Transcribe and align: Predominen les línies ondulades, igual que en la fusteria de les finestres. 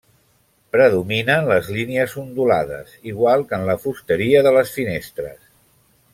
Predominen 0.75 1.49
les 1.51 1.69
línies 1.75 2.15
ondulades, 2.21 2.95
igual 3.13 3.47
que 3.51 3.59
en 3.61 3.67
la 3.69 3.77
fusteria 3.85 4.43
de 4.49 4.55
les 4.57 4.75
finestres. 4.81 5.39